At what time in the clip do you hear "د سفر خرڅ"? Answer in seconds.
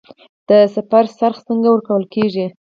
0.47-1.39